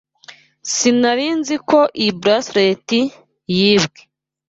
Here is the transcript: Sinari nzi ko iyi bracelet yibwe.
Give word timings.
Sinari 0.73 1.27
nzi 1.39 1.55
ko 1.69 1.79
iyi 1.99 2.11
bracelet 2.21 2.87
yibwe. 3.55 4.01